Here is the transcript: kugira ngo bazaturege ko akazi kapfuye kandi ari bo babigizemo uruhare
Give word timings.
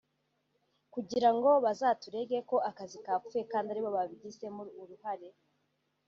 kugira 0.93 1.29
ngo 1.35 1.49
bazaturege 1.65 2.37
ko 2.49 2.55
akazi 2.69 2.97
kapfuye 3.05 3.41
kandi 3.51 3.67
ari 3.69 3.81
bo 3.83 3.89
babigizemo 3.97 4.61
uruhare 4.81 5.29